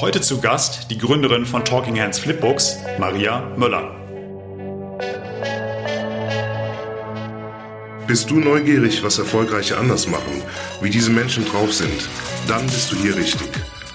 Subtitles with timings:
[0.00, 3.94] Heute zu Gast die Gründerin von Talking Hands Flipbooks, Maria Möller.
[8.06, 10.42] Bist du neugierig, was Erfolgreiche anders machen,
[10.80, 12.08] wie diese Menschen drauf sind?
[12.48, 13.48] Dann bist du hier richtig.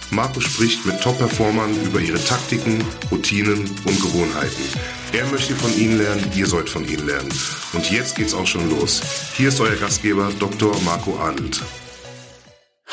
[0.10, 4.64] Marco spricht mit Top-Performern über ihre Taktiken, Routinen und Gewohnheiten.
[5.12, 7.34] Er möchte von ihnen lernen, ihr sollt von ihnen lernen.
[7.74, 9.02] Und jetzt geht's auch schon los.
[9.36, 10.80] Hier ist euer Gastgeber Dr.
[10.86, 11.62] Marco Adelt.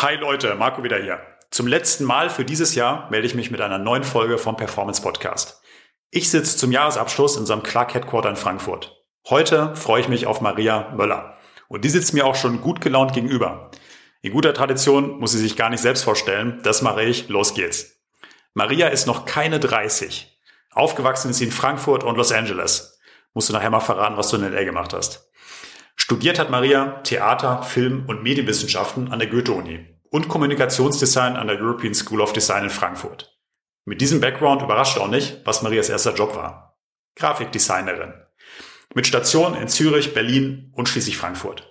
[0.04, 1.18] Hi Leute, Marco wieder hier.
[1.50, 5.00] Zum letzten Mal für dieses Jahr melde ich mich mit einer neuen Folge vom Performance
[5.00, 5.62] Podcast.
[6.10, 9.02] Ich sitze zum Jahresabschluss in unserem Clark Headquarter in Frankfurt.
[9.30, 11.38] Heute freue ich mich auf Maria Möller.
[11.68, 13.70] Und die sitzt mir auch schon gut gelaunt gegenüber.
[14.20, 16.60] In guter Tradition muss sie sich gar nicht selbst vorstellen.
[16.62, 17.30] Das mache ich.
[17.30, 18.02] Los geht's.
[18.52, 20.38] Maria ist noch keine 30.
[20.72, 23.00] Aufgewachsen ist sie in Frankfurt und Los Angeles.
[23.32, 24.64] Musst du nachher mal verraten, was du in L.A.
[24.64, 25.30] gemacht hast.
[25.96, 31.92] Studiert hat Maria Theater, Film und Medienwissenschaften an der Goethe-Uni und Kommunikationsdesign an der European
[31.92, 33.36] School of Design in Frankfurt.
[33.84, 36.78] Mit diesem Background überrascht auch nicht, was Marias erster Job war.
[37.16, 38.14] Grafikdesignerin.
[38.94, 41.68] Mit Station in Zürich, Berlin und schließlich Frankfurt.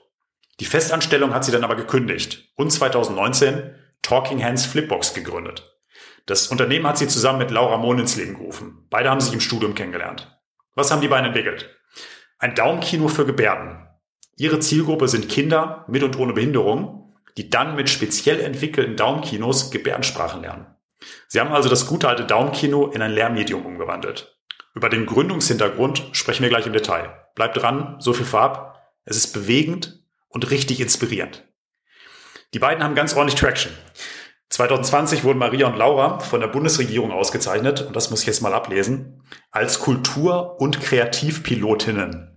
[0.60, 5.80] Die Festanstellung hat sie dann aber gekündigt und 2019 Talking Hands Flipbox gegründet.
[6.26, 8.88] Das Unternehmen hat sie zusammen mit Laura Mohn ins Leben gerufen.
[8.90, 10.38] Beide haben sich im Studium kennengelernt.
[10.76, 11.74] Was haben die beiden entwickelt?
[12.40, 13.88] Ein Daumenkino für Gebärden.
[14.36, 17.03] Ihre Zielgruppe sind Kinder mit und ohne Behinderung
[17.38, 20.68] die dann mit speziell entwickelten Daumenkinos Gebärdensprachen lernen.
[21.28, 24.38] Sie haben also das gute alte Daumenkino in ein Lehrmedium umgewandelt.
[24.76, 27.28] Über den Gründungshintergrund sprechen wir gleich im Detail.
[27.36, 28.82] Bleibt dran, so viel vorab.
[29.06, 31.48] Es ist bewegend und richtig inspirierend.
[32.54, 33.72] Die beiden haben ganz ordentlich Traction.
[34.50, 38.54] 2020 wurden Maria und Laura von der Bundesregierung ausgezeichnet, und das muss ich jetzt mal
[38.54, 42.33] ablesen, als Kultur- und Kreativpilotinnen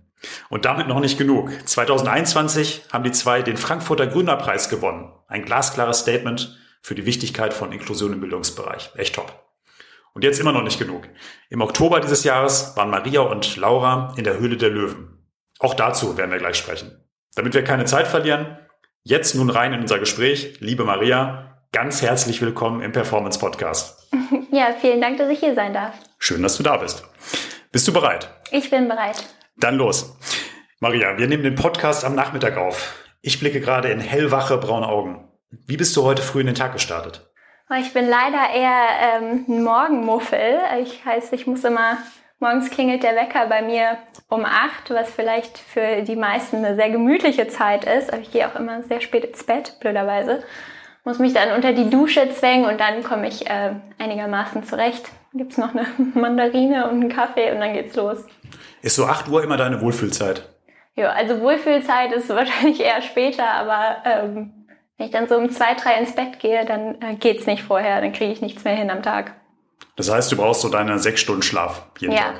[0.49, 1.51] und damit noch nicht genug.
[1.65, 5.11] 2021 haben die zwei den Frankfurter Gründerpreis gewonnen.
[5.27, 8.91] Ein glasklares Statement für die Wichtigkeit von Inklusion im Bildungsbereich.
[8.95, 9.43] Echt top.
[10.13, 11.07] Und jetzt immer noch nicht genug.
[11.49, 15.19] Im Oktober dieses Jahres waren Maria und Laura in der Höhle der Löwen.
[15.59, 17.03] Auch dazu werden wir gleich sprechen.
[17.35, 18.57] Damit wir keine Zeit verlieren,
[19.03, 20.57] jetzt nun rein in unser Gespräch.
[20.59, 24.07] Liebe Maria, ganz herzlich willkommen im Performance Podcast.
[24.49, 25.93] Ja, vielen Dank, dass ich hier sein darf.
[26.17, 27.03] Schön, dass du da bist.
[27.71, 28.29] Bist du bereit?
[28.49, 29.23] Ich bin bereit.
[29.59, 30.15] Dann los.
[30.79, 32.95] Maria, wir nehmen den Podcast am Nachmittag auf.
[33.21, 35.27] Ich blicke gerade in hellwache braune Augen.
[35.49, 37.27] Wie bist du heute früh in den Tag gestartet?
[37.67, 40.59] Oh, ich bin leider eher ähm, ein Morgenmuffel.
[40.79, 41.97] Ich heißt, ich muss immer,
[42.39, 43.97] morgens klingelt der Wecker bei mir
[44.29, 48.13] um acht, was vielleicht für die meisten eine sehr gemütliche Zeit ist.
[48.13, 50.43] Aber ich gehe auch immer sehr spät ins Bett, blöderweise.
[51.03, 55.09] Muss mich dann unter die Dusche zwängen und dann komme ich äh, einigermaßen zurecht.
[55.37, 58.25] Gibt's noch eine Mandarine und einen Kaffee und dann geht's los.
[58.81, 60.49] Ist so 8 Uhr immer deine Wohlfühlzeit?
[60.95, 64.67] Ja, also Wohlfühlzeit ist wahrscheinlich eher später, aber ähm,
[64.97, 68.01] wenn ich dann so um zwei, drei ins Bett gehe, dann äh, geht's nicht vorher,
[68.01, 69.33] dann kriege ich nichts mehr hin am Tag.
[69.95, 72.19] Das heißt, du brauchst so deine sechs Stunden Schlaf jeden ja.
[72.19, 72.35] Tag?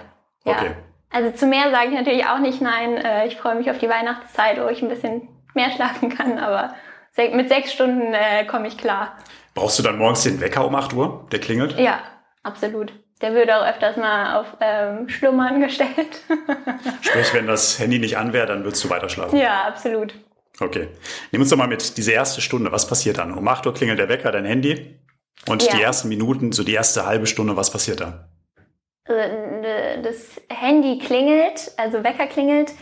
[0.46, 0.66] Okay.
[0.66, 0.72] Ja.
[1.10, 2.98] Also zu mehr sage ich natürlich auch nicht nein.
[2.98, 6.74] Äh, ich freue mich auf die Weihnachtszeit, wo ich ein bisschen mehr schlafen kann, aber
[7.34, 9.18] mit sechs Stunden äh, komme ich klar.
[9.56, 11.80] Brauchst du dann morgens den Wecker um 8 Uhr, der klingelt?
[11.80, 12.00] Ja,
[12.48, 12.94] absolut.
[13.22, 16.22] Der wird auch öfters mal auf ähm, Schlummern gestellt.
[17.02, 19.38] Sprich, wenn das Handy nicht an wäre, dann würdest du weiter schlafen.
[19.40, 20.14] Ja, absolut.
[20.60, 20.90] Okay.
[21.32, 23.34] Nimm uns doch mal mit, diese erste Stunde, was passiert dann?
[23.38, 25.00] Um 8 Uhr klingelt der Wecker, dein Handy.
[25.48, 25.76] Und Ja.
[25.76, 28.28] die ersten Minuten, so die erste halbe Stunde, was passiert da?
[29.08, 29.22] Also,
[30.04, 32.74] das Handy klingelt, also Wecker klingelt,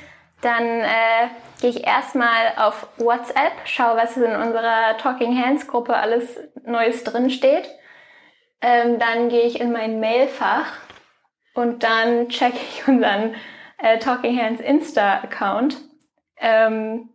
[0.42, 1.28] dann äh,
[1.62, 7.30] gehe ich erstmal auf WhatsApp, schaue, was in unserer Talking Hands Gruppe alles Neues drin
[7.30, 7.70] steht.
[8.68, 10.66] Ähm, dann gehe ich in mein Mailfach
[11.54, 13.36] und dann checke ich unseren
[13.78, 15.78] äh, Talking Hands Insta-Account.
[16.40, 17.10] Ähm,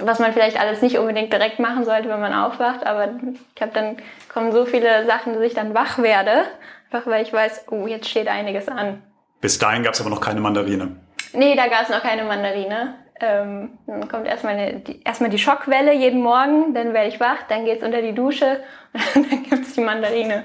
[0.00, 3.74] was man vielleicht alles nicht unbedingt direkt machen sollte, wenn man aufwacht, aber ich glaube,
[3.74, 3.96] dann
[4.28, 6.46] kommen so viele Sachen, dass ich dann wach werde,
[6.90, 9.00] einfach weil ich weiß, oh, jetzt steht einiges an.
[9.40, 10.96] Bis dahin gab es aber noch keine Mandarine.
[11.32, 12.96] Nee, da gab es noch keine Mandarine.
[13.20, 17.42] Ähm, dann kommt erstmal, eine, die, erstmal die Schockwelle jeden Morgen, dann werde ich wach,
[17.48, 18.64] dann geht's unter die Dusche
[19.14, 20.44] und dann gibt's die Mandarine.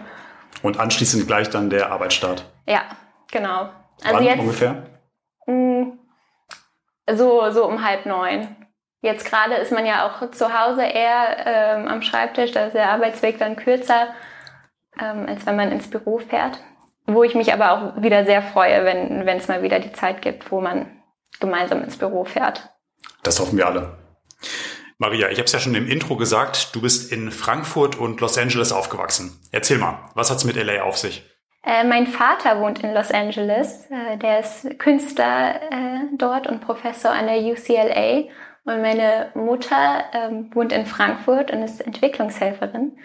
[0.62, 2.46] Und anschließend gleich dann der Arbeitsstart.
[2.66, 2.84] Ja,
[3.32, 3.70] genau.
[4.04, 4.84] Also Wann jetzt ungefähr?
[5.46, 5.94] mh,
[7.12, 8.56] so, so um halb neun.
[9.02, 12.90] Jetzt gerade ist man ja auch zu Hause eher ähm, am Schreibtisch, da ist der
[12.90, 14.08] Arbeitsweg dann kürzer,
[14.98, 16.60] ähm, als wenn man ins Büro fährt.
[17.06, 20.22] Wo ich mich aber auch wieder sehr freue, wenn wenn es mal wieder die Zeit
[20.22, 20.86] gibt, wo man
[21.42, 22.70] gemeinsam ins Büro fährt.
[23.24, 23.98] Das hoffen wir alle.
[24.98, 28.38] Maria, ich habe es ja schon im Intro gesagt, du bist in Frankfurt und Los
[28.38, 29.40] Angeles aufgewachsen.
[29.52, 31.24] Erzähl mal, was hat's mit LA auf sich?
[31.66, 33.88] Äh, mein Vater wohnt in Los Angeles.
[33.90, 38.30] Äh, der ist Künstler äh, dort und Professor an der UCLA.
[38.66, 42.98] Und meine Mutter ähm, wohnt in Frankfurt und ist Entwicklungshelferin.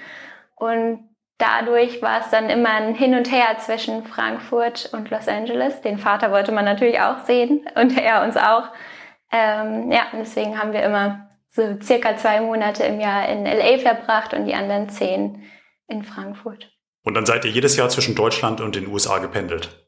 [0.57, 1.09] Und
[1.39, 5.81] dadurch war es dann immer ein Hin und Her zwischen Frankfurt und Los Angeles.
[5.81, 8.69] Den Vater wollte man natürlich auch sehen und er uns auch.
[9.31, 11.28] Ähm, ja, und deswegen haben wir immer
[11.59, 15.43] so circa zwei Monate im Jahr in LA verbracht und die anderen zehn
[15.89, 16.71] in Frankfurt.
[17.03, 19.85] Und dann seid ihr jedes Jahr zwischen Deutschland und den USA gependelt?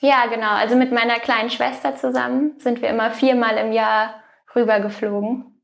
[0.00, 0.52] Ja, genau.
[0.52, 4.22] Also mit meiner kleinen Schwester zusammen sind wir immer viermal im Jahr
[4.54, 5.60] rübergeflogen.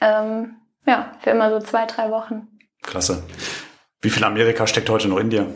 [0.00, 2.48] Ähm, ja, für immer so zwei, drei Wochen.
[2.82, 3.22] Klasse.
[4.00, 5.54] Wie viel Amerika steckt heute noch in dir?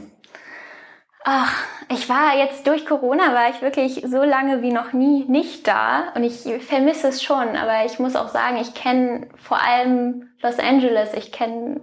[1.25, 1.53] Ach,
[1.91, 6.13] ich war jetzt durch Corona, war ich wirklich so lange wie noch nie nicht da
[6.15, 10.61] und ich vermisse es schon, aber ich muss auch sagen, ich kenne vor allem Los
[10.61, 11.81] Angeles, ich kenne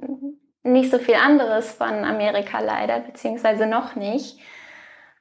[0.64, 4.40] nicht so viel anderes von Amerika leider, beziehungsweise noch nicht.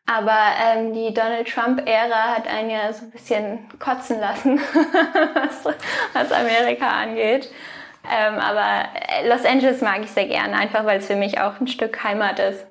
[0.06, 4.60] Aber ähm, die Donald Trump-Ära hat einen ja so ein bisschen kotzen lassen,
[5.34, 5.64] was,
[6.12, 7.50] was Amerika angeht.
[8.08, 8.88] Ähm, aber
[9.26, 12.38] Los Angeles mag ich sehr gerne, einfach weil es für mich auch ein Stück Heimat
[12.38, 12.64] ist.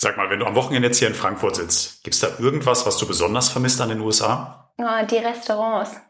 [0.00, 2.86] Sag mal, wenn du am Wochenende jetzt hier in Frankfurt sitzt, gibt es da irgendwas,
[2.86, 4.70] was du besonders vermisst an den USA?
[4.78, 6.00] Oh, die Restaurants.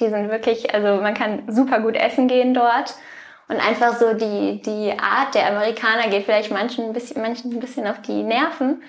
[0.00, 2.96] Die sind wirklich, also man kann super gut essen gehen dort.
[3.46, 7.60] Und einfach so die, die Art der Amerikaner geht vielleicht manchen ein bisschen, manchen ein
[7.60, 8.82] bisschen auf die Nerven.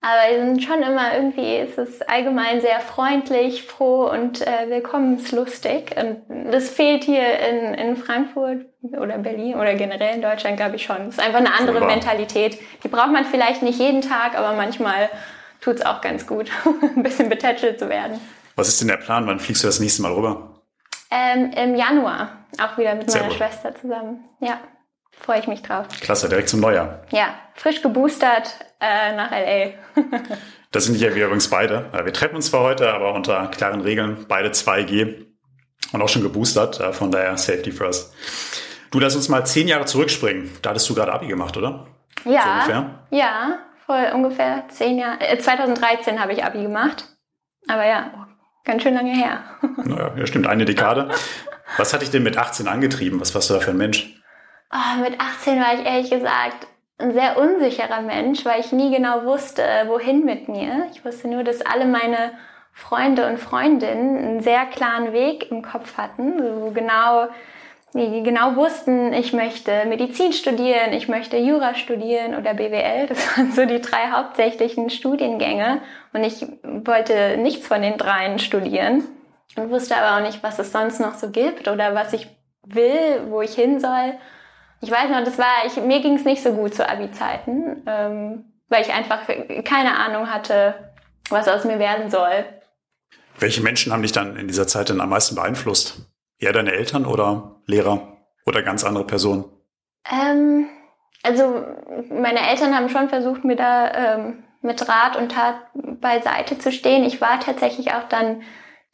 [0.00, 5.94] Aber wir sind schon immer irgendwie, es ist allgemein sehr freundlich, froh und äh, willkommenslustig.
[5.96, 10.84] Und das fehlt hier in, in Frankfurt oder Berlin oder generell in Deutschland, glaube ich
[10.84, 11.08] schon.
[11.08, 12.58] Es ist einfach eine andere Mentalität.
[12.82, 15.08] Die braucht man vielleicht nicht jeden Tag, aber manchmal
[15.60, 16.50] tut es auch ganz gut,
[16.96, 18.20] ein bisschen betätschelt zu werden.
[18.56, 19.26] Was ist denn der Plan?
[19.26, 20.60] Wann fliegst du das nächste Mal rüber?
[21.10, 23.38] Ähm, Im Januar, auch wieder mit Sehr meiner gut.
[23.38, 24.24] Schwester zusammen.
[24.40, 24.60] Ja,
[25.18, 25.86] freue ich mich drauf.
[26.00, 27.02] Klasse, direkt zum Neujahr.
[27.10, 29.70] Ja, frisch geboostert äh, nach LA.
[30.70, 31.90] das sind ja wir übrigens beide.
[32.04, 35.26] Wir treffen uns zwar heute, aber unter klaren Regeln, beide 2G
[35.92, 38.12] und auch schon geboostert, von daher Safety First.
[38.94, 40.48] Du lass uns mal zehn Jahre zurückspringen.
[40.62, 41.88] Da hattest du gerade Abi gemacht, oder?
[42.24, 42.42] Ja.
[42.42, 42.90] So ungefähr?
[43.10, 45.20] Ja, vor ungefähr zehn Jahren.
[45.20, 47.04] Äh, 2013 habe ich Abi gemacht.
[47.66, 48.28] Aber ja,
[48.64, 49.42] ganz schön lange her.
[49.84, 51.08] Naja, ja, stimmt, eine Dekade.
[51.76, 53.20] Was hat dich denn mit 18 angetrieben?
[53.20, 54.14] Was warst du da für ein Mensch?
[54.70, 56.68] Oh, mit 18 war ich ehrlich gesagt
[56.98, 60.86] ein sehr unsicherer Mensch, weil ich nie genau wusste, wohin mit mir.
[60.92, 62.30] Ich wusste nur, dass alle meine
[62.72, 67.26] Freunde und Freundinnen einen sehr klaren Weg im Kopf hatten, wo genau,
[67.94, 73.06] die genau wussten, ich möchte Medizin studieren, ich möchte Jura studieren oder BWL.
[73.06, 75.80] Das waren so die drei hauptsächlichen Studiengänge.
[76.12, 79.04] Und ich wollte nichts von den dreien studieren
[79.56, 82.26] und wusste aber auch nicht, was es sonst noch so gibt oder was ich
[82.66, 84.14] will, wo ich hin soll.
[84.80, 88.44] Ich weiß noch, das war, ich, mir ging es nicht so gut zu Abi-Zeiten, ähm,
[88.68, 89.20] weil ich einfach
[89.64, 90.74] keine Ahnung hatte,
[91.30, 92.44] was aus mir werden soll.
[93.38, 96.08] Welche Menschen haben dich dann in dieser Zeit denn am meisten beeinflusst?
[96.38, 99.44] Eher deine Eltern oder Lehrer oder ganz andere Personen?
[100.10, 100.66] Ähm,
[101.22, 101.64] also
[102.10, 107.04] meine Eltern haben schon versucht, mir da ähm, mit Rat und Tat beiseite zu stehen.
[107.04, 108.42] Ich war tatsächlich auch dann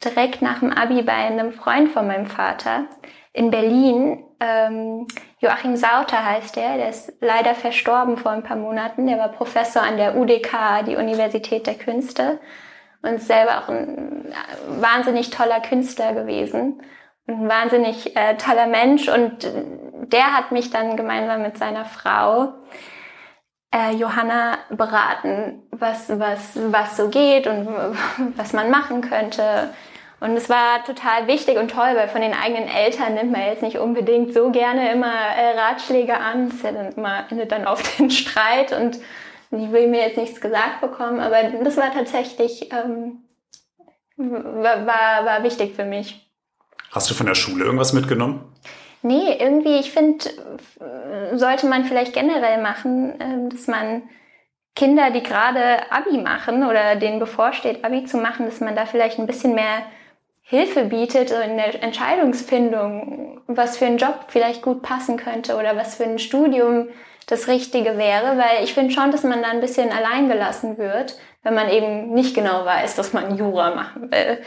[0.03, 2.85] direkt nach dem Abi bei einem Freund von meinem Vater
[3.33, 4.23] in Berlin.
[4.39, 5.07] Ähm,
[5.39, 9.07] Joachim Sauter heißt der, der ist leider verstorben vor ein paar Monaten.
[9.07, 12.39] Der war Professor an der UDK, die Universität der Künste,
[13.03, 14.33] und selber auch ein
[14.79, 16.81] wahnsinnig toller Künstler gewesen
[17.31, 19.07] ein wahnsinnig äh, toller Mensch.
[19.07, 19.47] Und
[20.11, 22.53] der hat mich dann gemeinsam mit seiner Frau
[23.73, 27.67] äh, Johanna beraten, was, was, was so geht und
[28.37, 29.73] was man machen könnte.
[30.19, 33.63] Und es war total wichtig und toll, weil von den eigenen Eltern nimmt man jetzt
[33.63, 36.49] nicht unbedingt so gerne immer äh, Ratschläge an.
[36.49, 38.99] Das ja dann immer, endet dann auf den Streit und
[39.51, 43.23] ich will mir jetzt nichts gesagt bekommen, aber das war tatsächlich, ähm,
[44.15, 46.30] war, war, war wichtig für mich.
[46.91, 48.53] Hast du von der Schule irgendwas mitgenommen?
[49.01, 50.25] Nee, irgendwie, ich finde,
[51.33, 54.03] sollte man vielleicht generell machen, ähm, dass man
[54.75, 59.19] Kinder, die gerade Abi machen oder denen bevorsteht, Abi zu machen, dass man da vielleicht
[59.19, 59.83] ein bisschen mehr
[60.41, 65.95] Hilfe bietet in der Entscheidungsfindung, was für einen Job vielleicht gut passen könnte oder was
[65.95, 66.89] für ein Studium
[67.27, 71.53] das Richtige wäre, weil ich finde schon, dass man da ein bisschen alleingelassen wird, wenn
[71.53, 74.39] man eben nicht genau weiß, dass man Jura machen will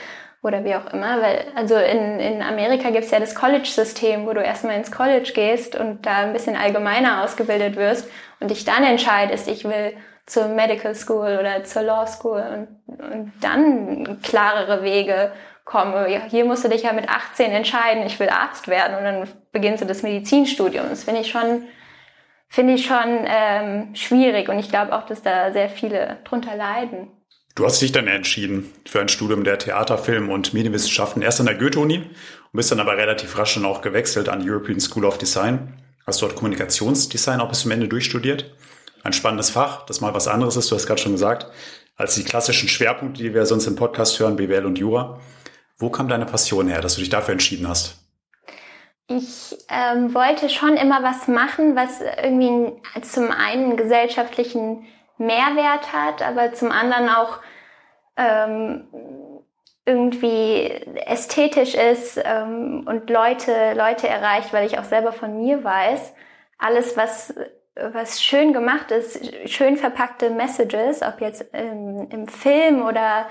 [0.45, 1.21] oder wie auch immer.
[1.21, 5.33] Weil, also in, in Amerika gibt es ja das College-System, wo du erstmal ins College
[5.35, 8.09] gehst und da ein bisschen allgemeiner ausgebildet wirst
[8.41, 9.97] und dich dann entscheidest, ich will
[10.27, 12.43] zur Medical School oder zur Law School
[12.87, 15.33] und, und dann klarere Wege
[15.65, 16.11] komme.
[16.11, 19.29] Ja, hier musst du dich ja mit 18 entscheiden, ich will Arzt werden und dann
[19.53, 20.87] beginnst du das Medizinstudium.
[20.91, 21.65] Das finde ich schon,
[22.49, 27.09] finde ich schon ähm, schwierig und ich glaube auch, dass da sehr viele drunter leiden.
[27.57, 31.47] Du hast dich dann entschieden für ein Studium der Theater, Film und Medienwissenschaften erst an
[31.47, 32.09] der Goethe-Uni und
[32.53, 35.81] bist dann aber relativ rasch dann auch gewechselt an die European School of Design.
[36.05, 38.53] hast dort Kommunikationsdesign auch bis zum Ende durchstudiert.
[39.05, 41.47] Ein spannendes Fach, das mal was anderes ist, du hast gerade schon gesagt,
[41.95, 45.21] als die klassischen Schwerpunkte, die wir sonst im Podcast hören, BWL und Jura.
[45.79, 47.99] Wo kam deine Passion her, dass du dich dafür entschieden hast?
[49.07, 54.87] Ich ähm, wollte schon immer was machen, was irgendwie zum einen gesellschaftlichen
[55.19, 57.39] Mehrwert hat, aber zum anderen auch
[58.17, 58.89] ähm,
[59.87, 60.71] irgendwie
[61.07, 66.15] ästhetisch ist ähm, und Leute, Leute erreicht, weil ich auch selber von mir weiß,
[66.59, 67.35] alles, was,
[67.75, 73.27] was schön gemacht ist, schön verpackte Messages, ob jetzt im, im Film oder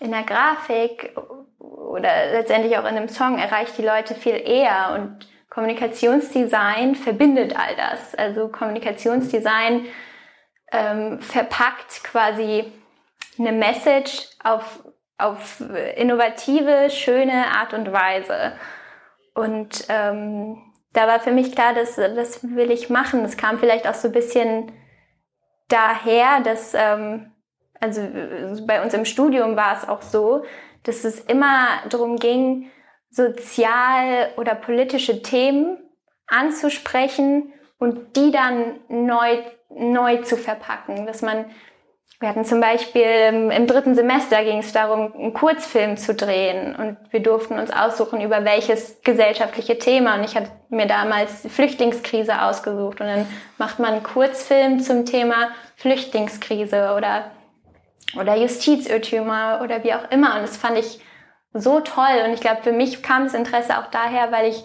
[0.00, 1.14] in der Grafik
[1.58, 7.74] oder letztendlich auch in einem Song, erreicht die Leute viel eher und Kommunikationsdesign verbindet all
[7.76, 8.14] das.
[8.14, 9.86] Also Kommunikationsdesign
[10.72, 12.72] ähm, verpackt quasi
[13.38, 14.80] eine Message auf
[15.18, 15.60] auf
[15.96, 18.52] innovative, schöne Art und Weise.
[19.34, 23.24] Und ähm, da war für mich klar, dass das will ich machen.
[23.24, 24.72] Es kam vielleicht auch so ein bisschen
[25.68, 27.32] daher, dass ähm,
[27.80, 28.00] also
[28.66, 30.44] bei uns im Studium war es auch so,
[30.84, 32.70] dass es immer darum ging,
[33.10, 35.78] sozial oder politische Themen
[36.26, 41.46] anzusprechen und die dann neu neu zu verpacken, dass man
[42.20, 46.74] wir hatten zum Beispiel im, im dritten Semester ging es darum, einen Kurzfilm zu drehen
[46.74, 50.16] und wir durften uns aussuchen, über welches gesellschaftliche Thema.
[50.16, 55.06] Und ich hatte mir damals die Flüchtlingskrise ausgesucht und dann macht man einen Kurzfilm zum
[55.06, 57.30] Thema Flüchtlingskrise oder,
[58.18, 60.34] oder Justizirrtümer oder wie auch immer.
[60.34, 60.98] Und das fand ich
[61.52, 62.24] so toll.
[62.26, 64.64] Und ich glaube, für mich kam das Interesse auch daher, weil ich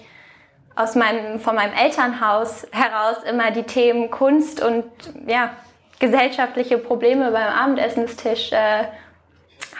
[0.75, 4.85] aus meinem, von meinem Elternhaus heraus immer die Themen Kunst und
[5.27, 5.51] ja,
[5.99, 8.85] gesellschaftliche Probleme beim Abendessenstisch äh,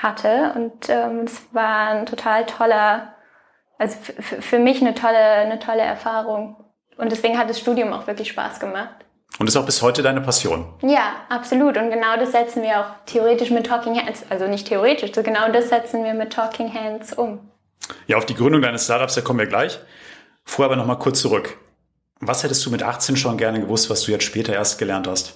[0.02, 0.54] hatte.
[0.56, 3.14] Und ähm, es war ein total toller,
[3.78, 6.58] also für mich eine tolle, eine tolle Erfahrung.
[6.98, 9.04] Und deswegen hat das Studium auch wirklich Spaß gemacht.
[9.40, 10.72] Und ist auch bis heute deine Passion?
[10.82, 11.76] Ja, absolut.
[11.78, 15.52] Und genau das setzen wir auch theoretisch mit Talking Hands, also nicht theoretisch, so genau
[15.52, 17.40] das setzen wir mit Talking Hands um.
[18.06, 19.80] Ja, auf die Gründung deines Startups, da kommen wir gleich.
[20.46, 21.58] Vorher aber nochmal kurz zurück.
[22.20, 25.36] Was hättest du mit 18 schon gerne gewusst, was du jetzt später erst gelernt hast?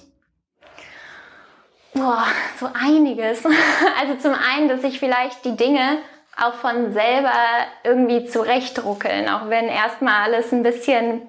[1.94, 2.26] Boah,
[2.58, 3.42] so einiges.
[4.00, 5.98] Also zum einen, dass ich vielleicht die Dinge
[6.40, 7.32] auch von selber
[7.82, 11.22] irgendwie zurechtruckeln, auch wenn erstmal alles ein bisschen,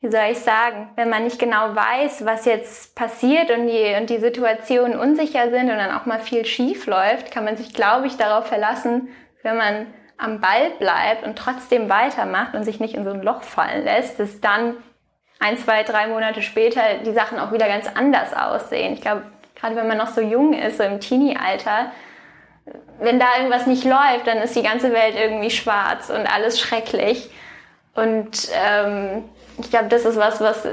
[0.00, 4.10] wie soll ich sagen, wenn man nicht genau weiß, was jetzt passiert und die, und
[4.10, 8.06] die Situationen unsicher sind und dann auch mal viel schief läuft, kann man sich, glaube
[8.06, 9.08] ich, darauf verlassen,
[9.42, 9.86] wenn man
[10.18, 14.18] am Ball bleibt und trotzdem weitermacht und sich nicht in so ein Loch fallen lässt,
[14.18, 14.74] dass dann
[15.38, 18.94] ein, zwei, drei Monate später die Sachen auch wieder ganz anders aussehen.
[18.94, 19.22] Ich glaube,
[19.54, 21.92] gerade wenn man noch so jung ist, so im Teenie-Alter,
[22.98, 27.30] wenn da irgendwas nicht läuft, dann ist die ganze Welt irgendwie schwarz und alles schrecklich.
[27.94, 29.24] Und ähm,
[29.58, 30.66] ich glaube, das ist was, was,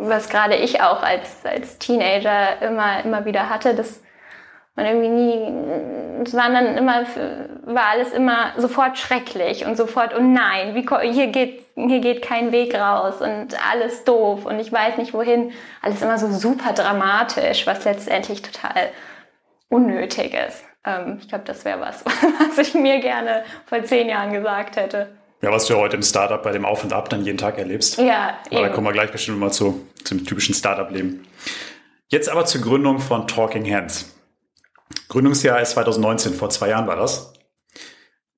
[0.00, 4.02] was gerade ich auch als, als Teenager immer, immer wieder hatte, dass
[4.74, 7.04] man irgendwie nie, es waren dann immer,
[7.64, 12.52] war alles immer sofort schrecklich und sofort, oh nein, wie, hier geht, hier geht kein
[12.52, 15.52] Weg raus und alles doof und ich weiß nicht wohin.
[15.82, 18.90] Alles immer so super dramatisch, was letztendlich total
[19.68, 20.64] unnötig ist.
[20.84, 22.04] Ähm, ich glaube, das wäre was,
[22.56, 25.08] was ich mir gerne vor zehn Jahren gesagt hätte.
[25.42, 27.98] Ja, was du heute im Startup bei dem Auf und Ab dann jeden Tag erlebst.
[27.98, 31.26] Ja, aber da kommen wir gleich bestimmt mal zu, zum typischen Startup-Leben.
[32.08, 34.14] Jetzt aber zur Gründung von Talking Hands.
[35.08, 37.32] Gründungsjahr ist 2019, vor zwei Jahren war das.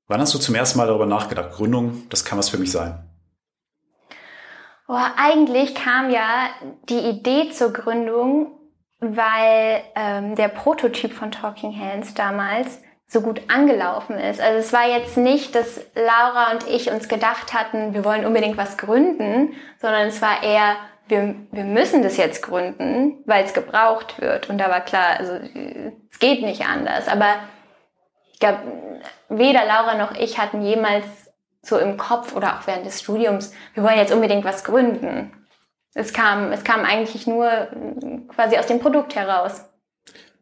[0.07, 3.09] Wann hast du zum ersten Mal darüber nachgedacht, Gründung, das kann was für mich sein?
[4.87, 6.51] Oh, eigentlich kam ja
[6.91, 8.59] die Idee zur Gründung,
[9.01, 14.41] weil ähm, der Prototyp von Talking Hands damals so gut angelaufen ist.
[14.41, 18.57] Also es war jetzt nicht, dass Laura und ich uns gedacht hatten, wir wollen unbedingt
[18.57, 20.77] was gründen, sondern es war eher,
[21.09, 24.49] wir, wir müssen das jetzt gründen, weil es gebraucht wird.
[24.49, 25.35] Und da war klar, also
[26.11, 27.09] es geht nicht anders.
[27.09, 27.37] Aber
[28.33, 28.61] ich glaube,
[29.29, 31.05] weder Laura noch ich hatten jemals
[31.63, 35.33] so im Kopf oder auch während des Studiums, wir wollen jetzt unbedingt was gründen.
[35.95, 37.49] Es kam, es kam eigentlich nur
[38.29, 39.65] quasi aus dem Produkt heraus.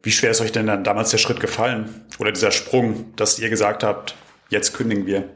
[0.02, 2.07] Wie schwer ist euch denn dann damals der Schritt gefallen?
[2.19, 4.16] Oder dieser Sprung, dass ihr gesagt habt,
[4.49, 5.28] jetzt kündigen wir?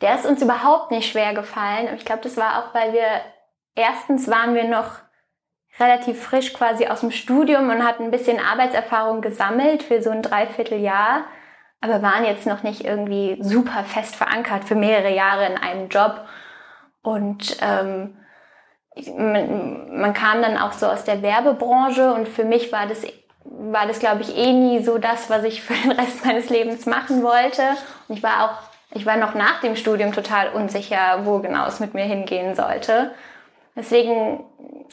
[0.00, 1.88] Der ist uns überhaupt nicht schwer gefallen.
[1.88, 3.22] Und ich glaube, das war auch, weil wir
[3.74, 4.98] erstens waren wir noch
[5.78, 10.22] relativ frisch quasi aus dem Studium und hatten ein bisschen Arbeitserfahrung gesammelt für so ein
[10.22, 11.24] Dreivierteljahr,
[11.80, 16.26] aber waren jetzt noch nicht irgendwie super fest verankert für mehrere Jahre in einem Job.
[17.02, 18.18] Und ähm,
[19.16, 23.06] man, man kam dann auch so aus der Werbebranche und für mich war das
[23.42, 26.84] war das, glaube ich, eh nie so das, was ich für den Rest meines Lebens
[26.84, 27.62] machen wollte.
[28.06, 31.78] Und ich war auch ich war noch nach dem Studium total unsicher, wo genau es
[31.78, 33.12] mit mir hingehen sollte.
[33.80, 34.44] Deswegen,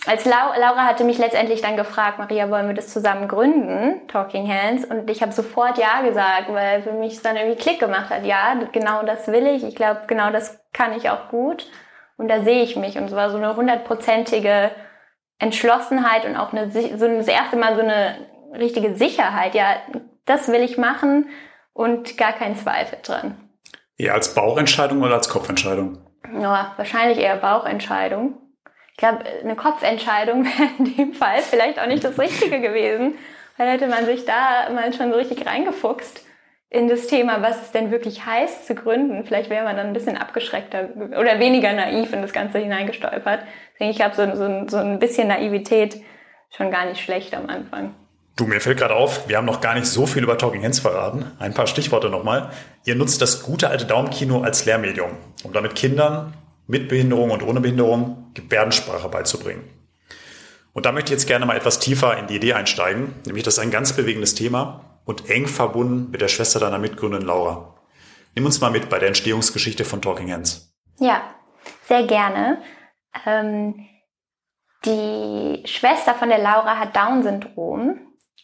[0.05, 4.85] als Laura hatte mich letztendlich dann gefragt, Maria, wollen wir das zusammen gründen, Talking Hands?
[4.85, 8.25] Und ich habe sofort Ja gesagt, weil für mich es dann irgendwie Klick gemacht hat.
[8.25, 9.65] Ja, genau das will ich.
[9.65, 11.67] Ich glaube, genau das kann ich auch gut.
[12.15, 12.97] Und da sehe ich mich.
[12.97, 14.71] Und es war so eine hundertprozentige
[15.37, 19.53] Entschlossenheit und auch eine, so das erste Mal so eine richtige Sicherheit.
[19.53, 19.75] Ja,
[20.23, 21.27] das will ich machen
[21.73, 23.35] und gar kein Zweifel dran.
[23.97, 25.97] Eher als Bauchentscheidung oder als Kopfentscheidung?
[26.39, 28.37] Ja, wahrscheinlich eher Bauchentscheidung.
[28.97, 33.13] Ich glaube, eine Kopfentscheidung wäre in dem Fall vielleicht auch nicht das Richtige gewesen,
[33.55, 36.25] weil hätte man sich da mal schon so richtig reingefuchst
[36.71, 39.23] in das Thema, was es denn wirklich heißt zu gründen.
[39.23, 43.41] Vielleicht wäre man dann ein bisschen abgeschreckter oder weniger naiv in das Ganze hineingestolpert.
[43.73, 46.01] Deswegen, ich habe so, so, so ein bisschen Naivität
[46.49, 47.93] schon gar nicht schlecht am Anfang.
[48.35, 50.79] Du, mir fällt gerade auf, wir haben noch gar nicht so viel über Talking Hands
[50.79, 51.31] verraten.
[51.37, 52.49] Ein paar Stichworte nochmal.
[52.83, 55.11] Ihr nutzt das gute alte Daumenkino als Lehrmedium,
[55.43, 56.33] um damit Kindern
[56.67, 59.63] mit Behinderung und ohne Behinderung Gebärdensprache beizubringen.
[60.73, 63.55] Und da möchte ich jetzt gerne mal etwas tiefer in die Idee einsteigen, nämlich das
[63.55, 67.73] ist ein ganz bewegendes Thema und eng verbunden mit der Schwester deiner Mitgründerin Laura.
[68.35, 70.71] Nimm uns mal mit bei der Entstehungsgeschichte von Talking Hands.
[70.99, 71.21] Ja,
[71.87, 72.61] sehr gerne.
[73.25, 73.87] Ähm,
[74.85, 77.99] die Schwester von der Laura hat Down-Syndrom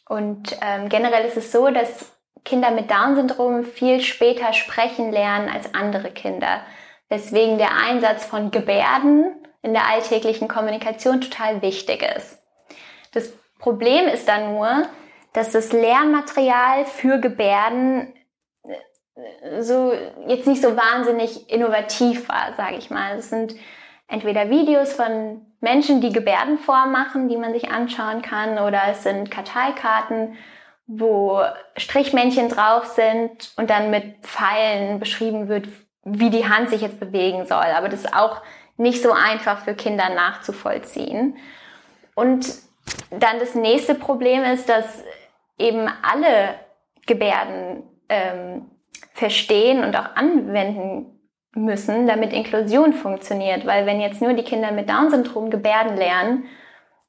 [0.09, 2.13] und ähm, generell ist es so, dass
[2.43, 6.61] Kinder mit Down-Syndrom viel später sprechen lernen als andere Kinder.
[7.09, 12.39] Weswegen der Einsatz von Gebärden in der alltäglichen Kommunikation total wichtig ist.
[13.13, 14.83] Das Problem ist dann nur,
[15.31, 18.13] dass das Lernmaterial für Gebärden
[18.65, 19.93] äh, so
[20.27, 23.17] jetzt nicht so wahnsinnig innovativ war, sage ich mal.
[23.17, 23.55] Es sind
[24.07, 29.31] entweder Videos von Menschen, die Gebärden vormachen, die man sich anschauen kann, oder es sind
[29.31, 30.35] Karteikarten,
[30.85, 31.41] wo
[31.77, 35.67] Strichmännchen drauf sind und dann mit Pfeilen beschrieben wird,
[36.03, 37.65] wie die Hand sich jetzt bewegen soll.
[37.75, 38.41] Aber das ist auch
[38.77, 41.37] nicht so einfach für Kinder nachzuvollziehen.
[42.15, 42.47] Und
[43.11, 45.03] dann das nächste Problem ist, dass
[45.57, 46.55] eben alle
[47.05, 48.69] Gebärden ähm,
[49.13, 51.19] verstehen und auch anwenden
[51.55, 53.65] müssen, damit Inklusion funktioniert.
[53.65, 56.45] Weil wenn jetzt nur die Kinder mit Down-Syndrom Gebärden lernen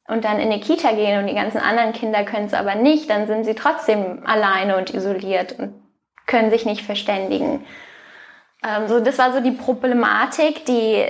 [0.06, 3.08] und dann in die Kita gehen und die ganzen anderen Kinder können es aber nicht,
[3.08, 5.74] dann sind sie trotzdem alleine und isoliert und
[6.26, 7.64] können sich nicht verständigen.
[8.64, 11.04] Ähm, so, das war so die Problematik, die,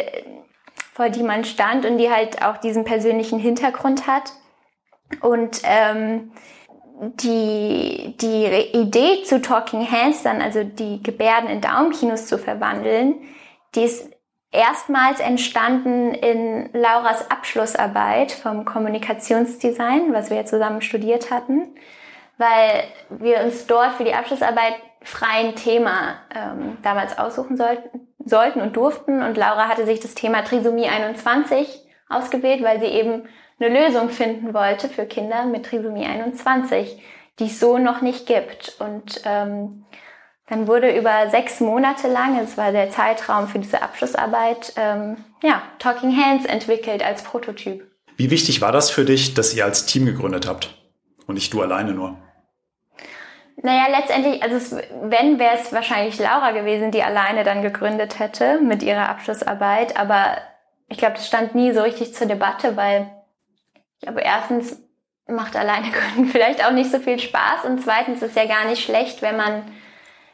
[0.92, 4.32] vor die man stand und die halt auch diesen persönlichen Hintergrund hat.
[5.20, 6.32] Und ähm,
[7.00, 13.16] die, die Idee zu Talking Hands dann, also die Gebärden in Daumenkinos zu verwandeln,
[13.74, 14.10] die ist
[14.52, 21.74] erstmals entstanden in Lauras Abschlussarbeit vom Kommunikationsdesign, was wir zusammen studiert hatten,
[22.38, 28.76] weil wir uns dort für die Abschlussarbeit freien Thema ähm, damals aussuchen sollten, sollten und
[28.76, 29.22] durften.
[29.22, 31.68] Und Laura hatte sich das Thema Trisomie 21
[32.08, 33.24] ausgewählt, weil sie eben
[33.60, 37.00] eine Lösung finden wollte für Kinder mit Trisomie 21,
[37.38, 38.76] die es so noch nicht gibt.
[38.80, 39.84] Und ähm,
[40.48, 45.62] dann wurde über sechs Monate lang, es war der Zeitraum für diese Abschlussarbeit, ähm, ja,
[45.78, 47.90] Talking Hands entwickelt als Prototyp.
[48.16, 50.76] Wie wichtig war das für dich, dass ihr als Team gegründet habt
[51.26, 52.16] und nicht du alleine nur?
[53.64, 58.60] Naja, letztendlich, also es, wenn, wäre es wahrscheinlich Laura gewesen, die alleine dann gegründet hätte
[58.60, 59.96] mit ihrer Abschlussarbeit.
[59.96, 60.36] Aber
[60.90, 63.10] ich glaube, das stand nie so richtig zur Debatte, weil
[63.94, 64.82] ich glaube, erstens
[65.26, 68.66] macht alleine Gründen vielleicht auch nicht so viel Spaß und zweitens ist es ja gar
[68.66, 69.64] nicht schlecht, wenn man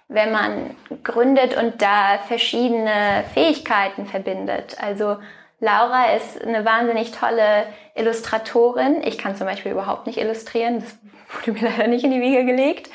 [0.08, 4.76] wenn man gründet und da verschiedene Fähigkeiten verbindet.
[4.80, 5.18] Also
[5.60, 9.04] Laura ist eine wahnsinnig tolle Illustratorin.
[9.04, 10.80] Ich kann zum Beispiel überhaupt nicht illustrieren.
[10.80, 10.98] Das
[11.46, 12.90] wurde mir leider nicht in die Wiege gelegt.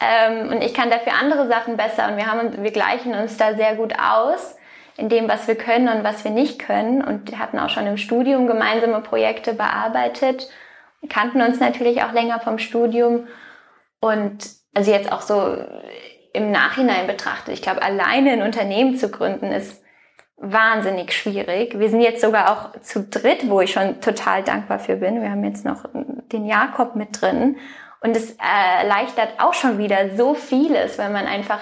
[0.00, 3.54] Ähm, und ich kann dafür andere Sachen besser und wir haben, wir gleichen uns da
[3.54, 4.56] sehr gut aus
[4.96, 7.96] in dem, was wir können und was wir nicht können und hatten auch schon im
[7.96, 10.48] Studium gemeinsame Projekte bearbeitet,
[11.08, 13.28] kannten uns natürlich auch länger vom Studium
[14.00, 15.56] und also jetzt auch so
[16.32, 19.82] im Nachhinein betrachtet, ich glaube, alleine ein Unternehmen zu gründen ist
[20.36, 21.78] wahnsinnig schwierig.
[21.78, 25.20] Wir sind jetzt sogar auch zu dritt, wo ich schon total dankbar für bin.
[25.20, 25.84] Wir haben jetzt noch
[26.32, 27.56] den Jakob mit drin
[28.00, 31.60] und es erleichtert auch schon wieder so vieles, weil man einfach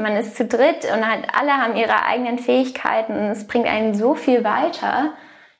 [0.00, 3.94] man ist zu dritt und halt alle haben ihre eigenen Fähigkeiten und es bringt einen
[3.94, 5.14] so viel weiter.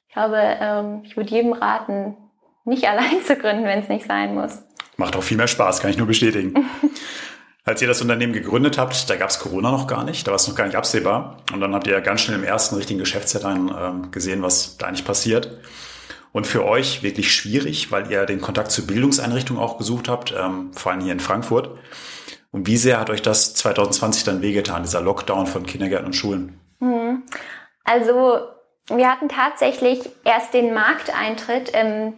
[0.08, 2.16] Ich glaube, ähm, ich würde jedem raten,
[2.64, 4.62] nicht allein zu gründen, wenn es nicht sein muss.
[4.96, 6.54] Macht auch viel mehr Spaß, kann ich nur bestätigen.
[7.64, 10.36] Als ihr das Unternehmen gegründet habt, da gab es Corona noch gar nicht, da war
[10.36, 11.38] es noch gar nicht absehbar.
[11.52, 14.76] Und dann habt ihr ja ganz schnell im ersten richtigen Geschäftsjahr dann ähm, gesehen, was
[14.76, 15.58] da eigentlich passiert.
[16.36, 20.70] Und für euch wirklich schwierig, weil ihr den Kontakt zur Bildungseinrichtung auch gesucht habt, ähm,
[20.74, 21.78] vor allem hier in Frankfurt.
[22.50, 26.60] Und wie sehr hat euch das 2020 dann wehgetan, dieser Lockdown von Kindergärten und Schulen?
[26.78, 27.22] Mhm.
[27.84, 28.42] Also
[28.88, 31.70] wir hatten tatsächlich erst den Markteintritt.
[31.70, 32.12] Im,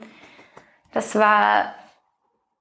[0.92, 1.74] das war,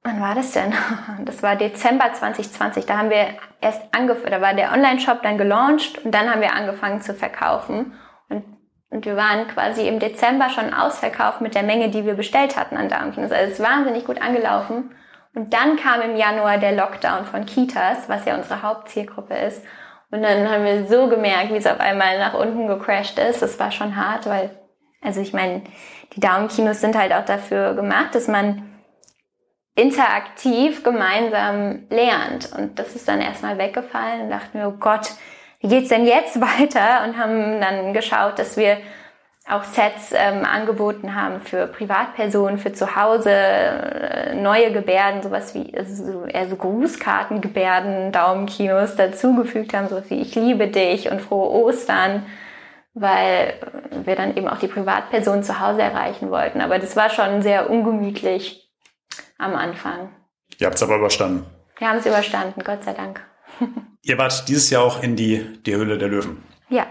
[0.03, 0.75] wann war das denn?
[1.25, 2.85] Das war Dezember 2020.
[2.85, 3.29] Da haben wir
[3.61, 7.93] erst angefangen, da war der Online-Shop dann gelauncht und dann haben wir angefangen zu verkaufen.
[8.29, 8.43] Und,
[8.89, 12.77] und wir waren quasi im Dezember schon ausverkauft mit der Menge, die wir bestellt hatten
[12.77, 13.31] an Darmkinos.
[13.31, 14.95] Also es ist wahnsinnig gut angelaufen.
[15.35, 19.63] Und dann kam im Januar der Lockdown von Kitas, was ja unsere Hauptzielgruppe ist.
[20.09, 23.41] Und dann haben wir so gemerkt, wie es auf einmal nach unten gecrashed ist.
[23.41, 24.57] Das war schon hart, weil,
[25.01, 25.63] also ich meine,
[26.15, 28.63] die Daumenkinos sind halt auch dafür gemacht, dass man
[29.75, 32.53] interaktiv gemeinsam lernt.
[32.57, 35.11] Und das ist dann erstmal weggefallen und dachten wir, oh Gott,
[35.67, 37.03] wie geht's denn jetzt weiter?
[37.05, 38.77] Und haben dann geschaut, dass wir
[39.49, 45.73] auch Sets ähm, angeboten haben für Privatpersonen, für zu Hause, äh, neue Gebärden, sowas wie
[45.77, 52.25] also eher so Grußkartengebärden, Daumenkinos dazugefügt haben, sowas wie Ich liebe dich und frohe Ostern,
[52.93, 53.53] weil
[54.03, 56.59] wir dann eben auch die Privatpersonen zu Hause erreichen wollten.
[56.59, 58.69] Aber das war schon sehr ungemütlich
[59.37, 60.09] am Anfang.
[60.57, 61.45] Ihr habt es aber überstanden.
[61.77, 63.21] Wir haben es überstanden, Gott sei Dank.
[64.03, 66.43] Ihr wart dieses Jahr auch in die, die Höhle der Löwen.
[66.69, 66.87] Ja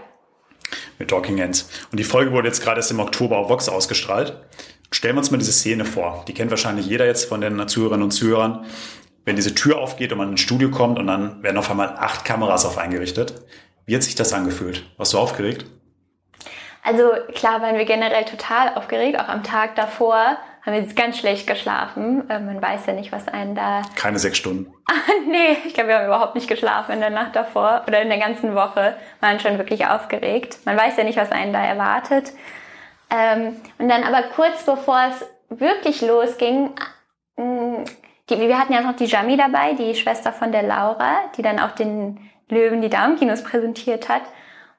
[0.99, 1.69] mit Talking Ends.
[1.91, 4.33] Und die Folge wurde jetzt gerade erst im Oktober auf Vox ausgestrahlt.
[4.91, 6.23] Stellen wir uns mal diese Szene vor.
[6.27, 8.65] Die kennt wahrscheinlich jeder jetzt von den Zuhörerinnen und Zuhörern.
[9.25, 12.23] Wenn diese Tür aufgeht und man ins Studio kommt und dann werden auf einmal acht
[12.23, 13.33] Kameras auf eingerichtet.
[13.85, 14.85] Wie hat sich das angefühlt?
[14.97, 15.65] Warst du aufgeregt?
[16.83, 21.17] Also klar waren wir generell total aufgeregt, auch am Tag davor haben wir jetzt ganz
[21.17, 22.29] schlecht geschlafen.
[22.29, 23.83] Äh, man weiß ja nicht, was einen da.
[23.95, 24.73] Keine sechs Stunden.
[25.29, 28.17] Nee, ich glaube, wir haben überhaupt nicht geschlafen in der Nacht davor oder in der
[28.17, 28.95] ganzen Woche.
[29.19, 30.59] Waren schon wirklich aufgeregt.
[30.63, 32.31] Man weiß ja nicht, was einen da erwartet.
[33.09, 36.71] Ähm, und dann aber kurz bevor es wirklich losging,
[37.35, 37.83] mm,
[38.29, 41.59] die, wir hatten ja noch die Jami dabei, die Schwester von der Laura, die dann
[41.59, 44.23] auch den Löwen die Daumenkinos präsentiert hat.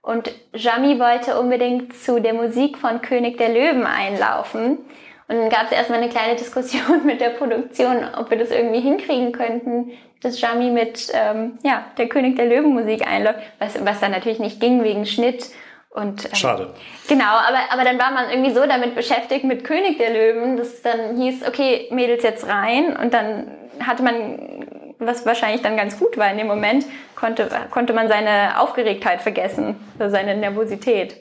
[0.00, 4.78] Und Jami wollte unbedingt zu der Musik von König der Löwen einlaufen.
[5.28, 8.80] Und dann gab es erstmal eine kleine Diskussion mit der Produktion, ob wir das irgendwie
[8.80, 14.00] hinkriegen könnten, dass Jami mit ähm, ja, der König der Löwen Musik einläuft, was, was
[14.00, 15.46] dann natürlich nicht ging wegen Schnitt.
[15.90, 16.74] Und, ähm, Schade.
[17.08, 20.82] Genau, aber, aber dann war man irgendwie so damit beschäftigt mit König der Löwen, dass
[20.82, 22.96] dann hieß, okay, Mädels jetzt rein.
[22.96, 26.86] Und dann hatte man, was wahrscheinlich dann ganz gut war in dem Moment,
[27.16, 31.16] konnte, konnte man seine Aufgeregtheit vergessen, also seine Nervosität.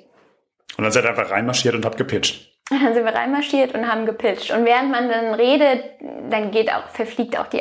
[0.77, 2.46] Und dann seid ihr einfach reinmarschiert und habt gepitcht.
[2.69, 4.51] Dann sind wir reinmarschiert und haben gepitcht.
[4.51, 5.83] Und während man dann redet,
[6.29, 7.59] dann geht auch, verfliegt auch die,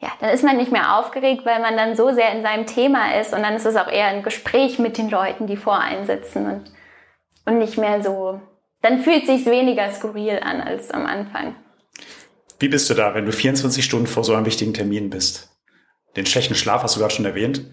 [0.00, 3.18] ja, dann ist man nicht mehr aufgeregt, weil man dann so sehr in seinem Thema
[3.18, 6.06] ist und dann ist es auch eher ein Gespräch mit den Leuten, die vor einem
[6.06, 6.72] sitzen und,
[7.46, 8.40] und nicht mehr so,
[8.80, 11.56] dann fühlt sich weniger skurril an als am Anfang.
[12.60, 15.50] Wie bist du da, wenn du 24 Stunden vor so einem wichtigen Termin bist?
[16.16, 17.64] Den schlechten Schlaf hast du gerade schon erwähnt.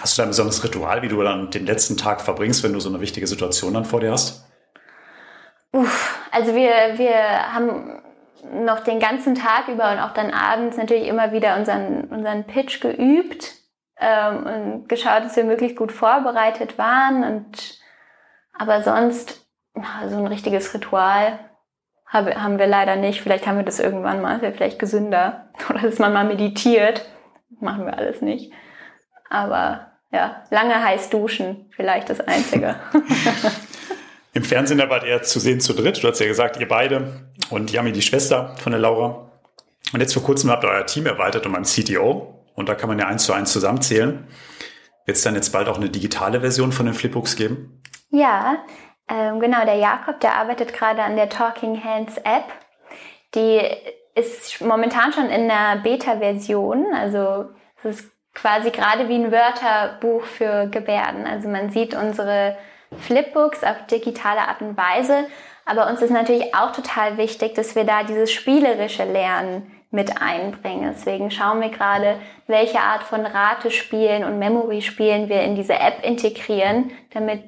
[0.00, 2.80] Hast du da ein besonderes Ritual, wie du dann den letzten Tag verbringst, wenn du
[2.80, 4.44] so eine wichtige Situation dann vor dir hast?
[5.72, 8.02] Uff, also wir, wir haben
[8.52, 12.80] noch den ganzen Tag über und auch dann abends natürlich immer wieder unseren, unseren Pitch
[12.80, 13.54] geübt
[13.98, 17.24] ähm, und geschaut, dass wir möglichst gut vorbereitet waren.
[17.24, 17.78] Und
[18.52, 19.46] aber sonst
[20.08, 21.38] so ein richtiges Ritual
[22.06, 23.20] habe, haben wir leider nicht.
[23.20, 25.50] Vielleicht haben wir das irgendwann mal, wäre vielleicht gesünder.
[25.70, 27.06] Oder dass man mal meditiert.
[27.60, 28.52] Machen wir alles nicht.
[29.28, 32.76] Aber ja, lange heiß duschen, vielleicht das Einzige.
[34.36, 36.02] Im Fernsehen da wart ihr zu sehen zu dritt.
[36.02, 39.30] Du hast ja gesagt, ihr beide und Yami, die Schwester von der Laura.
[39.94, 42.44] Und jetzt vor kurzem habt ihr euer Team erweitert um einen CTO.
[42.54, 44.28] Und da kann man ja eins zu eins zusammenzählen.
[45.06, 47.80] Wird es dann jetzt bald auch eine digitale Version von den Flipbooks geben?
[48.10, 48.58] Ja,
[49.08, 49.64] ähm, genau.
[49.64, 52.44] Der Jakob, der arbeitet gerade an der Talking Hands App.
[53.34, 53.62] Die
[54.14, 56.88] ist momentan schon in der Beta-Version.
[56.94, 57.46] Also
[57.82, 61.26] es ist quasi gerade wie ein Wörterbuch für Gebärden.
[61.26, 62.58] Also man sieht unsere
[63.00, 65.26] Flipbooks auf digitale Art und Weise.
[65.64, 70.92] Aber uns ist natürlich auch total wichtig, dass wir da dieses spielerische Lernen mit einbringen.
[70.94, 76.92] Deswegen schauen wir gerade, welche Art von Ratespielen und Memory-Spielen wir in diese App integrieren,
[77.12, 77.42] damit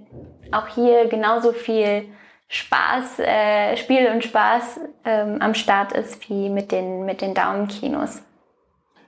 [0.50, 2.08] auch hier genauso viel
[2.48, 8.22] Spaß, äh, Spiel und Spaß ähm, am Start ist wie mit den, mit den Daumenkinos.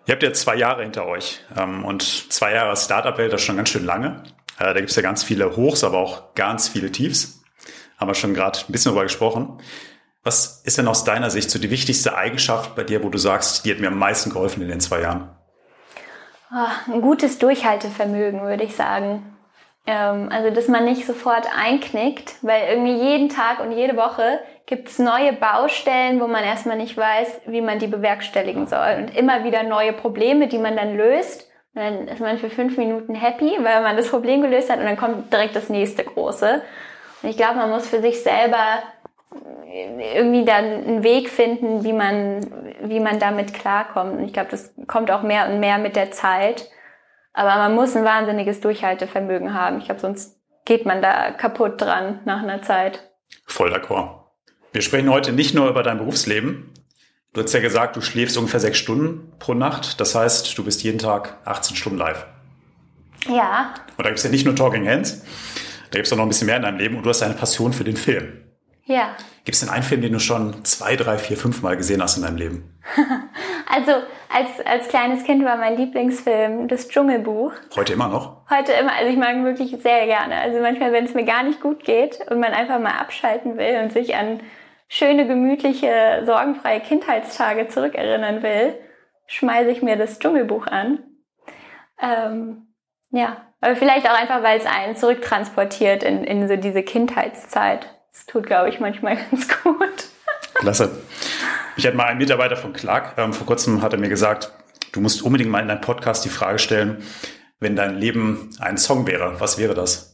[0.06, 3.56] Ihr habt ja zwei Jahre hinter euch ähm, und zwei Jahre Startup-Welt, das ist schon
[3.56, 4.22] ganz schön lange.
[4.60, 7.42] Äh, da gibt es ja ganz viele Hochs, aber auch ganz viele Tiefs.
[7.98, 9.58] Haben wir schon gerade ein bisschen darüber gesprochen.
[10.22, 13.64] Was ist denn aus deiner Sicht so die wichtigste Eigenschaft bei dir, wo du sagst,
[13.64, 15.30] die hat mir am meisten geholfen in den zwei Jahren?
[16.52, 19.36] Oh, ein gutes Durchhaltevermögen, würde ich sagen.
[19.86, 24.88] Ähm, also, dass man nicht sofort einknickt, weil irgendwie jeden Tag und jede Woche gibt
[24.88, 28.96] es neue Baustellen, wo man erstmal nicht weiß, wie man die bewerkstelligen soll.
[28.98, 31.49] Und immer wieder neue Probleme, die man dann löst.
[31.74, 34.86] Und dann ist man für fünf Minuten happy, weil man das Problem gelöst hat und
[34.86, 36.62] dann kommt direkt das nächste große.
[37.22, 38.82] Und ich glaube, man muss für sich selber
[40.14, 42.46] irgendwie dann einen Weg finden, wie man,
[42.82, 44.18] wie man damit klarkommt.
[44.18, 46.68] Und ich glaube, das kommt auch mehr und mehr mit der Zeit.
[47.32, 49.78] Aber man muss ein wahnsinniges Durchhaltevermögen haben.
[49.78, 53.08] Ich glaube, sonst geht man da kaputt dran nach einer Zeit.
[53.46, 54.20] Voll d'accord.
[54.72, 56.72] Wir sprechen heute nicht nur über dein Berufsleben.
[57.32, 60.00] Du hast ja gesagt, du schläfst ungefähr sechs Stunden pro Nacht.
[60.00, 62.26] Das heißt, du bist jeden Tag 18 Stunden live.
[63.28, 63.74] Ja.
[63.96, 65.22] Und da gibt es ja nicht nur Talking Hands,
[65.90, 67.34] da gibt es auch noch ein bisschen mehr in deinem Leben und du hast eine
[67.34, 68.44] Passion für den Film.
[68.84, 69.16] Ja.
[69.44, 72.16] Gibt es denn einen Film, den du schon zwei, drei, vier, fünf Mal gesehen hast
[72.16, 72.80] in deinem Leben?
[73.66, 73.92] also
[74.28, 77.52] als, als kleines Kind war mein Lieblingsfilm das Dschungelbuch.
[77.76, 78.48] Heute immer noch?
[78.50, 78.92] Heute immer.
[78.92, 80.36] Also ich mag ihn wirklich sehr gerne.
[80.36, 83.80] Also manchmal, wenn es mir gar nicht gut geht und man einfach mal abschalten will
[83.82, 84.40] und sich an
[84.90, 88.74] schöne, gemütliche, sorgenfreie Kindheitstage zurückerinnern will,
[89.28, 90.98] schmeiße ich mir das Dschungelbuch an.
[92.02, 92.66] Ähm,
[93.10, 97.86] ja, aber vielleicht auch einfach, weil es einen zurücktransportiert in, in so diese Kindheitszeit.
[98.12, 100.08] Das tut, glaube ich, manchmal ganz gut.
[100.54, 100.98] Klasse.
[101.76, 104.52] Ich hatte mal einen Mitarbeiter von Clark, ähm, vor kurzem hat er mir gesagt,
[104.92, 107.02] du musst unbedingt mal in deinem Podcast die Frage stellen,
[107.60, 110.09] wenn dein Leben ein Song wäre, was wäre das?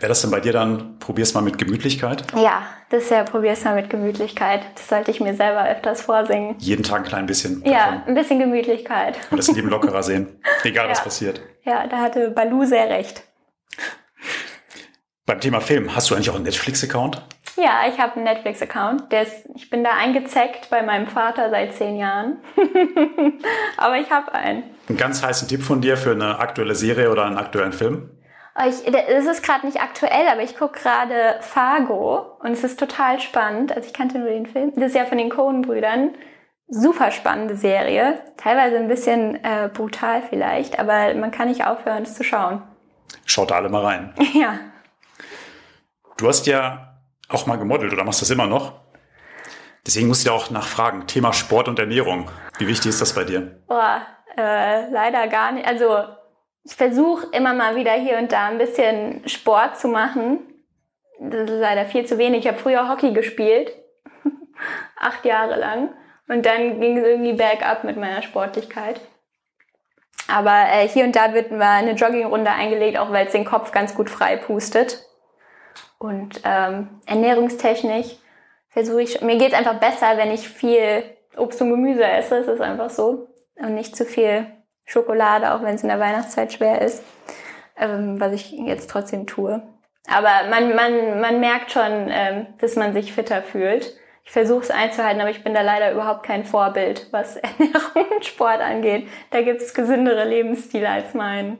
[0.00, 2.24] Wäre das denn bei dir dann, probier's mal mit Gemütlichkeit?
[2.34, 4.62] Ja, das ist ja, probier's mal mit Gemütlichkeit.
[4.74, 6.56] Das sollte ich mir selber öfters vorsingen.
[6.58, 7.62] Jeden Tag ein klein bisschen.
[7.64, 8.02] Ja, davon.
[8.06, 9.18] ein bisschen Gemütlichkeit.
[9.30, 10.40] Und das Leben lockerer sehen.
[10.62, 10.90] Egal, ja.
[10.90, 11.40] was passiert.
[11.64, 13.22] Ja, da hatte Balu sehr recht.
[15.24, 17.22] Beim Thema Film, hast du eigentlich auch einen Netflix-Account?
[17.56, 19.04] Ja, ich habe einen Netflix-Account.
[19.54, 22.38] Ich bin da eingezeckt bei meinem Vater seit zehn Jahren.
[23.76, 24.64] Aber ich habe einen.
[24.88, 28.10] Einen ganz heißen Tipp von dir für eine aktuelle Serie oder einen aktuellen Film?
[28.66, 33.18] Ich, es ist gerade nicht aktuell, aber ich gucke gerade Fargo und es ist total
[33.18, 33.74] spannend.
[33.74, 34.72] Also ich kannte nur den Film.
[34.74, 36.14] Das ist ja von den Coen-Brüdern.
[36.68, 38.20] Super spannende Serie.
[38.36, 42.62] Teilweise ein bisschen äh, brutal vielleicht, aber man kann nicht aufhören, es zu schauen.
[43.24, 44.14] Schaut da alle mal rein.
[44.34, 44.58] Ja.
[46.18, 48.74] Du hast ja auch mal gemodelt oder machst das immer noch.
[49.86, 51.06] Deswegen muss ich da auch nachfragen.
[51.06, 52.30] Thema Sport und Ernährung.
[52.58, 53.60] Wie wichtig ist das bei dir?
[53.66, 54.02] Boah,
[54.36, 55.66] äh, leider gar nicht.
[55.66, 56.04] Also
[56.64, 60.38] ich versuche immer mal wieder hier und da ein bisschen Sport zu machen.
[61.18, 62.40] Das ist leider viel zu wenig.
[62.40, 63.72] Ich habe früher Hockey gespielt,
[64.98, 65.90] acht Jahre lang.
[66.28, 69.00] Und dann ging es irgendwie bergab mit meiner Sportlichkeit.
[70.28, 73.72] Aber äh, hier und da wird mal eine Joggingrunde eingelegt, auch weil es den Kopf
[73.72, 75.04] ganz gut frei pustet.
[75.98, 78.16] Und ähm, ernährungstechnisch
[78.68, 81.02] versuche ich, mir geht es einfach besser, wenn ich viel
[81.36, 82.36] Obst und Gemüse esse.
[82.36, 83.28] Es ist einfach so.
[83.56, 84.46] Und nicht zu viel
[84.84, 87.02] Schokolade, auch wenn es in der Weihnachtszeit schwer ist,
[87.76, 89.62] ähm, was ich jetzt trotzdem tue.
[90.08, 93.96] Aber man, man, man merkt schon, ähm, dass man sich fitter fühlt.
[94.24, 98.24] Ich versuche es einzuhalten, aber ich bin da leider überhaupt kein Vorbild, was Ernährung und
[98.24, 99.08] Sport angeht.
[99.30, 101.58] Da gibt es gesündere Lebensstile als mein.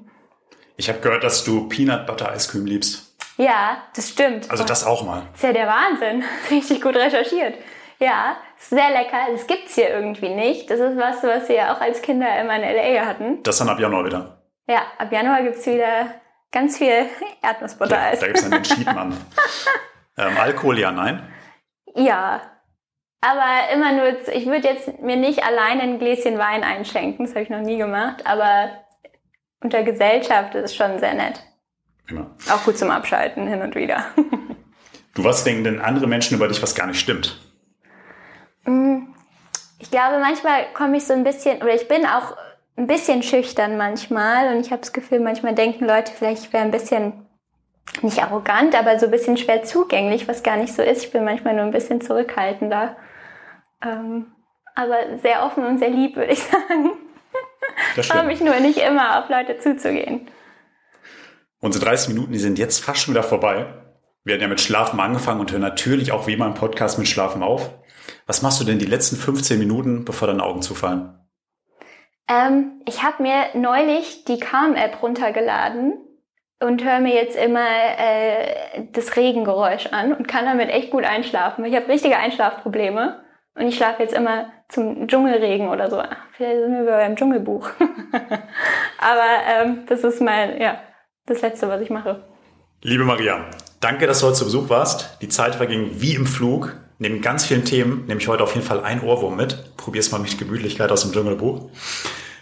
[0.77, 3.17] Ich habe gehört, dass du Peanut Butter Eiscreme liebst.
[3.37, 4.51] Ja, das stimmt.
[4.51, 5.23] Also das auch mal.
[5.33, 6.25] Das ist ja der Wahnsinn.
[6.51, 7.55] Richtig gut recherchiert.
[7.99, 8.37] Ja,
[8.69, 9.19] sehr lecker.
[9.31, 10.71] Das gibt's hier irgendwie nicht.
[10.71, 13.07] Das ist was, was wir auch als Kinder immer in L.A.
[13.07, 13.43] hatten.
[13.43, 14.43] Das dann ab Januar wieder.
[14.67, 16.15] Ja, ab Januar gibt's wieder
[16.51, 17.07] ganz viel
[17.43, 18.21] Erdnussbutter-Eis.
[18.21, 19.17] Ja, da gibt's dann den Cheatmann.
[20.19, 21.29] ähm, Alkohol, ja, nein?
[21.95, 22.41] Ja.
[23.21, 27.25] Aber immer nur, ich würde jetzt mir nicht alleine ein Gläschen Wein einschenken.
[27.25, 28.27] Das habe ich noch nie gemacht.
[28.27, 28.71] Aber
[29.61, 31.43] unter Gesellschaft ist es schon sehr nett.
[32.09, 32.31] Immer.
[32.51, 34.07] Auch gut zum Abschalten hin und wieder.
[35.15, 37.39] du, was denken denn andere Menschen über dich, was gar nicht stimmt?
[38.65, 39.09] Mm,
[39.79, 42.37] ich glaube, manchmal komme ich so ein bisschen, oder ich bin auch
[42.77, 46.65] ein bisschen schüchtern manchmal und ich habe das Gefühl, manchmal denken Leute vielleicht, ich wäre
[46.65, 47.27] ein bisschen
[48.01, 51.05] nicht arrogant, aber so ein bisschen schwer zugänglich, was gar nicht so ist.
[51.05, 52.97] Ich bin manchmal nur ein bisschen zurückhaltender.
[53.85, 54.33] Ähm,
[54.75, 56.93] aber sehr offen und sehr lieb, würde ich sagen.
[57.97, 58.27] Das stimmt.
[58.27, 60.29] mich nur nicht immer auf Leute zuzugehen.
[61.61, 63.67] Unsere 30 Minuten, die sind jetzt fast schon wieder vorbei.
[64.25, 67.09] Wir hatten ja mit Schlafen angefangen und hören natürlich auch wie immer im Podcast mit
[67.09, 67.71] Schlafen auf.
[68.27, 71.19] Was machst du denn die letzten 15 Minuten, bevor deine Augen zufallen?
[72.29, 75.95] Ähm, ich habe mir neulich die Calm-App runtergeladen
[76.61, 77.67] und höre mir jetzt immer
[77.99, 81.65] äh, das Regengeräusch an und kann damit echt gut einschlafen.
[81.65, 83.23] Ich habe richtige Einschlafprobleme
[83.55, 86.03] und ich schlafe jetzt immer zum Dschungelregen oder so.
[86.37, 87.69] Vielleicht sind wir beim Dschungelbuch.
[88.99, 90.81] Aber ähm, das ist mein, ja,
[91.27, 92.25] das Letzte, was ich mache.
[92.81, 93.45] Liebe Maria,
[93.81, 95.19] danke, dass du heute zu Besuch warst.
[95.21, 96.77] Die Zeit verging wie im Flug.
[97.03, 99.77] Neben ganz vielen Themen nehme ich heute auf jeden Fall ein Ohrwurm mit.
[99.77, 101.69] Probier's mal mit Gemütlichkeit aus dem Dschungelbuch.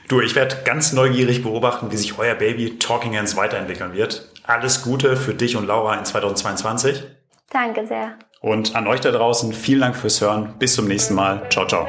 [0.06, 4.30] Du, ich werde ganz neugierig beobachten, wie sich euer Baby Talking Hands weiterentwickeln wird.
[4.44, 7.04] alles Gute für dich und Laura in 2022.
[7.48, 8.18] Danke sehr.
[8.42, 10.56] Und an euch da draußen vielen Dank fürs Hören.
[10.58, 11.48] Bis zum nächsten Mal.
[11.48, 11.88] Ciao, ciao.